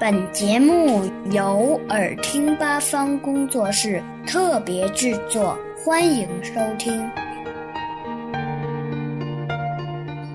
[0.00, 7.06] 本节目由耳听八方工作室特别制作，欢迎收听。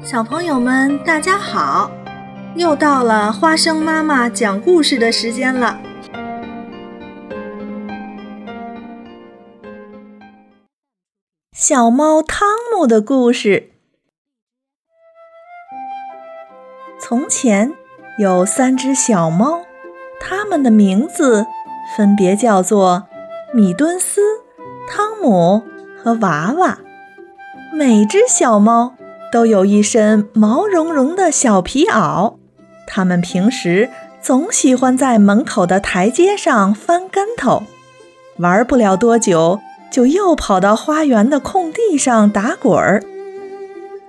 [0.04, 1.90] 小朋友们，大家好！
[2.56, 5.82] 又到了花生妈妈讲故事的时间了。
[11.54, 13.72] 小猫汤姆的故事。
[17.00, 17.74] 从前。
[18.18, 19.64] 有三只小猫，
[20.22, 21.46] 它们的名字
[21.98, 23.08] 分别叫做
[23.54, 24.22] 米敦斯、
[24.90, 25.64] 汤姆
[26.02, 26.78] 和娃娃。
[27.74, 28.94] 每只小猫
[29.34, 32.36] 都有一身毛茸茸的小皮袄，
[32.88, 33.90] 它们平时
[34.22, 37.64] 总喜欢在门口的台阶上翻跟头，
[38.38, 39.60] 玩不了多久
[39.92, 43.04] 就又跑到花园的空地上打滚儿。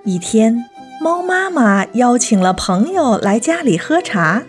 [0.05, 0.63] 一天。
[0.99, 4.41] 猫妈妈邀请了朋友来家里喝茶，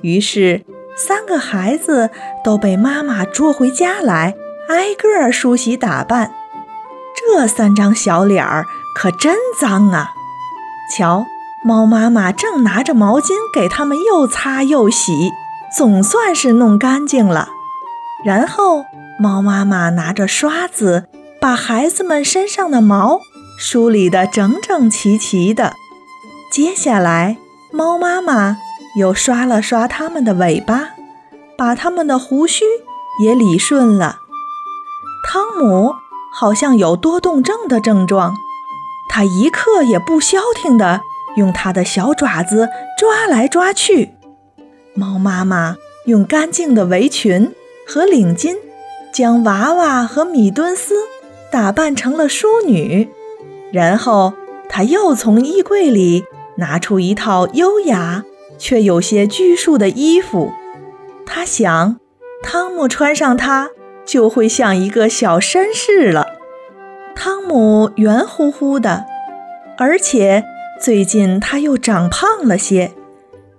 [0.00, 0.64] 于是
[0.96, 2.10] 三个孩子
[2.42, 4.34] 都被妈妈捉回家来，
[4.68, 6.32] 挨个梳洗打扮。
[7.14, 8.64] 这三张小脸儿
[8.96, 10.12] 可真脏啊！
[10.96, 11.26] 瞧，
[11.64, 15.32] 猫妈妈正拿着毛巾给他们又擦又洗，
[15.76, 17.48] 总算是弄干净了。
[18.24, 18.84] 然后，
[19.20, 23.20] 猫妈妈拿着刷子，把孩子们身上的毛。
[23.58, 25.74] 梳理得整整齐齐的。
[26.50, 27.38] 接下来，
[27.72, 28.58] 猫妈妈
[28.98, 30.90] 又刷了刷它们的尾巴，
[31.56, 32.64] 把它们的胡须
[33.22, 34.20] 也理顺了。
[35.26, 35.94] 汤姆
[36.32, 38.34] 好像有多动症的症状，
[39.08, 41.00] 他一刻也不消停地
[41.36, 44.10] 用他的小爪子抓来抓去。
[44.94, 47.52] 猫妈妈用干净的围裙
[47.88, 48.56] 和领巾，
[49.12, 50.94] 将娃娃和米敦斯
[51.50, 53.08] 打扮成了淑女。
[53.74, 54.34] 然后，
[54.68, 56.24] 他又从衣柜里
[56.58, 58.22] 拿出一套优雅
[58.56, 60.52] 却有些拘束的衣服。
[61.26, 61.96] 他想，
[62.40, 63.70] 汤姆穿上它
[64.06, 66.28] 就会像一个小绅士了。
[67.16, 69.06] 汤姆圆乎乎的，
[69.76, 70.44] 而且
[70.80, 72.92] 最近他又长胖了些，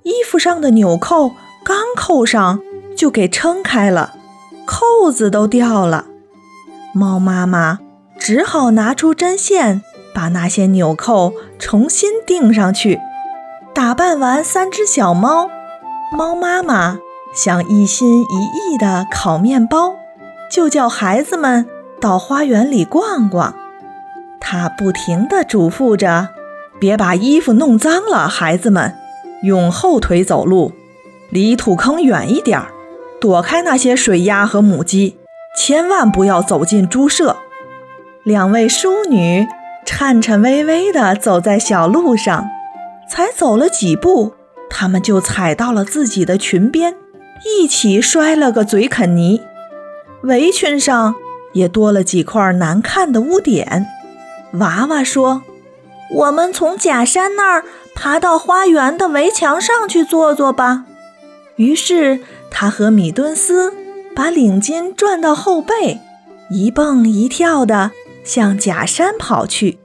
[0.03, 1.31] 衣服上的纽扣
[1.65, 2.61] 刚扣上
[2.95, 4.13] 就给撑开了，
[4.65, 6.05] 扣子都掉了。
[6.93, 7.79] 猫妈妈
[8.17, 9.81] 只好拿出针线。
[10.15, 12.99] 把那些纽扣重新钉上去。
[13.73, 15.49] 打扮完三只小猫，
[16.11, 16.97] 猫妈妈
[17.35, 19.95] 想一心一意地烤面包，
[20.49, 21.67] 就叫孩子们
[21.99, 23.53] 到花园里逛逛。
[24.39, 26.29] 她不停地嘱咐着
[26.79, 28.95] ：“别把衣服弄脏了，孩子们，
[29.43, 30.71] 用后腿走路，
[31.29, 32.67] 离土坑远一点儿，
[33.19, 35.17] 躲开那些水鸭和母鸡，
[35.57, 37.35] 千万不要走进猪舍。”
[38.23, 39.45] 两位淑女。
[39.85, 42.49] 颤颤巍巍地走在小路上，
[43.07, 44.33] 才走了几步，
[44.69, 46.95] 他们就踩到了自己的裙边，
[47.45, 49.41] 一起摔了个嘴啃泥。
[50.23, 51.15] 围裙上
[51.53, 53.85] 也多了几块难看的污点。
[54.53, 55.43] 娃娃说
[56.11, 57.63] ：“我们从假山那儿
[57.93, 60.85] 爬到花园的围墙上去坐坐吧。”
[61.57, 62.19] 于是
[62.49, 63.73] 他和米敦斯
[64.15, 66.01] 把领巾转到后背，
[66.49, 67.91] 一蹦一跳的。
[68.25, 69.79] 向假山跑去。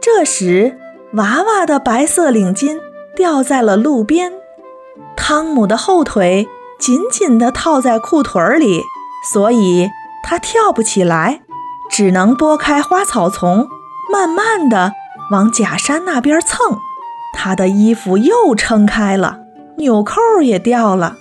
[0.00, 0.76] 这时，
[1.12, 2.80] 娃娃的白色领巾
[3.14, 4.32] 掉在了路边，
[5.16, 8.82] 汤姆的后腿紧紧地套在裤腿里，
[9.32, 9.88] 所以
[10.24, 11.42] 他跳不起来，
[11.90, 13.68] 只能拨开花草丛，
[14.12, 14.92] 慢慢地
[15.30, 16.78] 往假山那边蹭。
[17.36, 19.40] 他的衣服又撑开了，
[19.78, 21.16] 纽扣也掉了。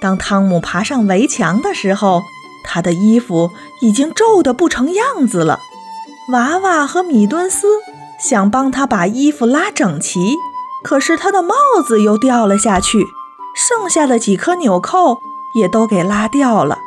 [0.00, 2.22] 当汤姆爬上围墙的时候，
[2.64, 5.60] 他的衣服已经皱得不成样子了。
[6.32, 7.68] 娃娃和米敦斯
[8.18, 10.34] 想帮他把衣服拉整齐，
[10.82, 11.54] 可是他的帽
[11.86, 13.06] 子又掉了下去，
[13.54, 15.18] 剩下的几颗纽扣
[15.54, 16.78] 也都给拉掉了。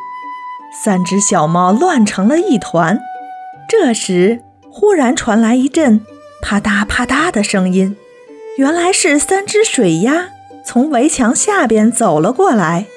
[0.83, 2.99] 三只小猫乱成了一团。
[3.69, 6.05] 这时，忽然传来一阵
[6.41, 7.95] 啪嗒啪嗒的声音，
[8.57, 10.29] 原来是三只水鸭
[10.66, 12.87] 从围墙下边走了过来。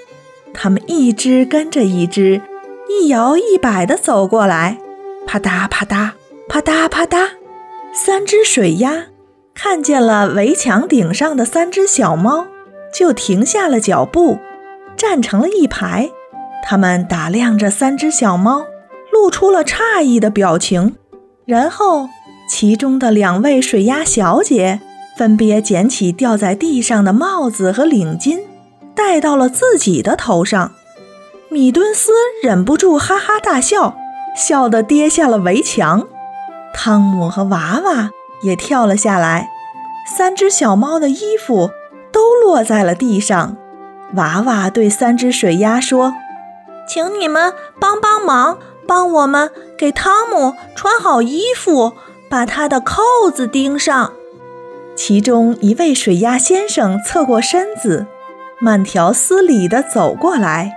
[0.52, 2.42] 它们一只跟着一只，
[2.88, 4.78] 一摇一摆地走过来，
[5.24, 6.10] 啪嗒啪嗒。
[6.52, 7.28] 啪嗒啪嗒，
[7.94, 9.06] 三只水鸭
[9.54, 12.46] 看见了围墙顶上的三只小猫，
[12.94, 14.36] 就停下了脚步，
[14.94, 16.10] 站成了一排。
[16.62, 18.66] 它们打量着三只小猫，
[19.10, 20.96] 露出了诧异的表情。
[21.46, 22.10] 然后，
[22.46, 24.82] 其中的两位水鸭小姐
[25.16, 28.40] 分别捡起掉在地上的帽子和领巾，
[28.94, 30.72] 戴到了自己的头上。
[31.48, 32.12] 米敦斯
[32.42, 33.96] 忍不住哈哈大笑，
[34.36, 36.06] 笑得跌下了围墙。
[36.74, 38.10] 汤姆和娃娃
[38.42, 39.50] 也跳了下来，
[40.16, 41.70] 三只小猫的衣服
[42.10, 43.56] 都落在了地上。
[44.14, 46.14] 娃娃对三只水鸭说
[46.88, 51.92] ：“请你们帮帮忙，帮我们给汤姆穿好衣服，
[52.28, 53.02] 把他的扣
[53.32, 54.12] 子钉上。”
[54.94, 58.06] 其中一位水鸭先生侧过身子，
[58.60, 60.72] 慢条斯理地走过来，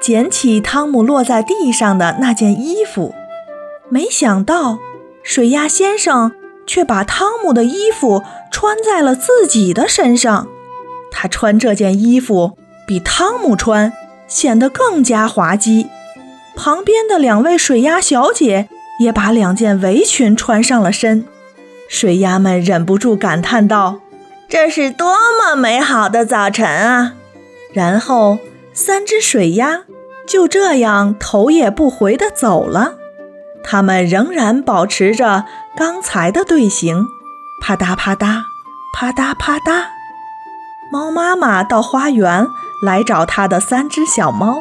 [0.00, 3.12] 捡起汤姆落在地上的那件衣服。
[3.88, 4.78] 没想到，
[5.22, 6.32] 水鸭先生
[6.66, 10.48] 却把汤姆的衣服穿在了自己的身上。
[11.10, 12.56] 他穿这件衣服
[12.86, 13.92] 比汤姆穿
[14.26, 15.88] 显得更加滑稽。
[16.54, 18.68] 旁边的两位水鸭小姐
[19.00, 21.24] 也把两件围裙穿上了身。
[21.88, 24.00] 水鸭们忍不住感叹道
[24.48, 27.14] ：“这是多么美好的早晨啊！”
[27.72, 28.38] 然后，
[28.72, 29.84] 三只水鸭
[30.26, 32.94] 就这样头也不回地走了。
[33.62, 35.44] 它们仍然保持着
[35.76, 37.06] 刚才的队形，
[37.60, 38.42] 啪嗒啪嗒，
[38.94, 39.84] 啪嗒啪嗒。
[40.92, 42.46] 猫妈妈到花园
[42.82, 44.58] 来找它的三只小猫，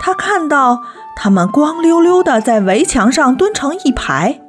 [0.00, 0.82] 它看到
[1.14, 4.40] 它们光溜溜地在围墙上蹲成一排。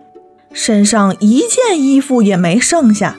[0.53, 3.15] 身上一件衣服也没剩下，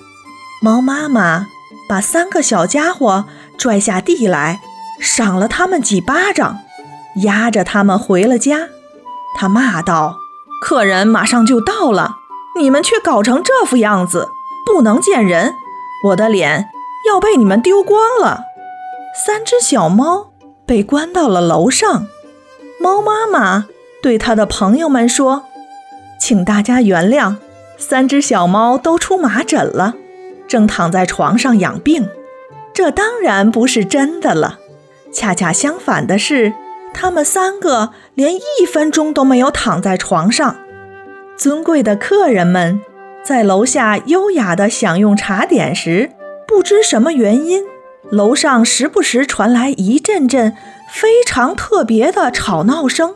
[0.61, 1.47] 猫妈妈
[1.89, 3.25] 把三个小家伙
[3.57, 4.61] 拽下地来，
[5.01, 6.59] 赏了他们几巴掌，
[7.23, 8.69] 压着他们回了家。
[9.37, 10.17] 他骂道
[10.61, 12.17] ：“客人马上就到了，
[12.59, 14.29] 你们却搞成这副样子，
[14.67, 15.55] 不能见人！
[16.07, 16.69] 我的脸
[17.07, 18.45] 要被你们丢光了。”
[19.27, 20.31] 三只小猫
[20.67, 22.07] 被关到了楼上，
[22.81, 23.67] 猫妈妈
[24.03, 25.45] 对它的朋友们说。
[26.21, 27.37] 请大家原谅，
[27.77, 29.95] 三只小猫都出麻疹了，
[30.49, 32.09] 正躺在床上养病。
[32.75, 34.59] 这当然不是真的了，
[35.13, 36.53] 恰恰相反的是，
[37.01, 40.57] 他们三个连一分钟都没有躺在床上。
[41.37, 42.81] 尊贵的客人们
[43.23, 46.11] 在楼下优雅地享用茶点时，
[46.45, 47.63] 不知什么原因，
[48.11, 50.57] 楼上时不时传来一阵阵
[50.93, 53.15] 非常特别的吵闹声。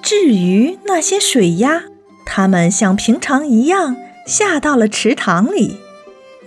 [0.00, 1.82] 至于那些水鸭，
[2.24, 3.94] 他们像平常一样
[4.26, 5.76] 下到了池塘里，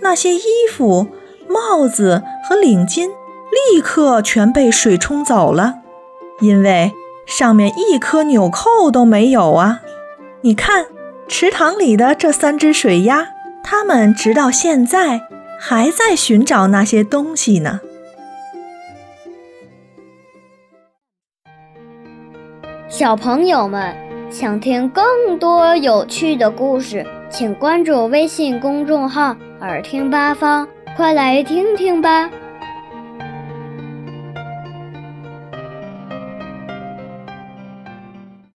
[0.00, 1.06] 那些衣服、
[1.48, 3.10] 帽子和领巾
[3.70, 5.79] 立刻全被水冲走了，
[6.40, 6.92] 因为
[7.26, 9.80] 上面一颗纽扣都没有啊！
[10.42, 10.86] 你看，
[11.28, 13.28] 池塘里的这三只水鸭，
[13.62, 15.22] 它们直到现在
[15.58, 17.80] 还在寻找那些东西呢。
[22.88, 23.94] 小朋友们。
[24.30, 32.30] 想听更多有趣的故事，请关注微信公众号“耳听八方”，快来听听吧。